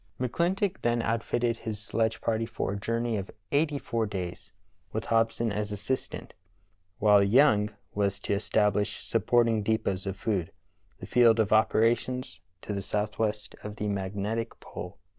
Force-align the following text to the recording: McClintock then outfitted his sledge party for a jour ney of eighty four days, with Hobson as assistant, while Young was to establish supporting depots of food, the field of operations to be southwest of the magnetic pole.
McClintock 0.19 0.77
then 0.81 1.03
outfitted 1.03 1.57
his 1.57 1.79
sledge 1.79 2.21
party 2.21 2.47
for 2.47 2.73
a 2.73 2.75
jour 2.79 2.99
ney 2.99 3.17
of 3.17 3.29
eighty 3.51 3.77
four 3.77 4.07
days, 4.07 4.51
with 4.91 5.05
Hobson 5.05 5.51
as 5.51 5.71
assistant, 5.71 6.33
while 6.97 7.21
Young 7.23 7.69
was 7.93 8.17
to 8.21 8.33
establish 8.33 9.05
supporting 9.05 9.61
depots 9.61 10.07
of 10.07 10.17
food, 10.17 10.51
the 10.97 11.05
field 11.05 11.39
of 11.39 11.53
operations 11.53 12.39
to 12.63 12.73
be 12.73 12.81
southwest 12.81 13.53
of 13.61 13.75
the 13.75 13.87
magnetic 13.87 14.59
pole. 14.59 14.97